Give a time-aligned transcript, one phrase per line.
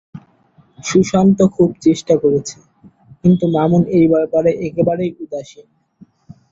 [0.79, 2.57] সুশান্ত খুব চেষ্টা করছে,
[3.21, 5.67] কিন্তু মামুন এই ব্যাপারে একেবারেই উদাসীন।